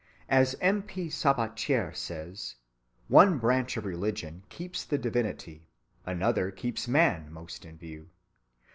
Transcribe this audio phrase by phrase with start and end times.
[0.29, 0.81] As M.
[0.81, 1.09] P.
[1.11, 2.55] Sabatier says,
[3.07, 5.67] one branch of religion keeps the divinity,
[6.07, 8.09] another keeps man most in view.